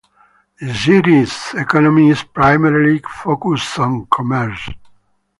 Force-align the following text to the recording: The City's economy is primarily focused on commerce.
The 0.59 0.73
City's 0.73 1.53
economy 1.53 2.09
is 2.09 2.23
primarily 2.23 3.03
focused 3.23 3.77
on 3.77 4.07
commerce. 4.07 4.67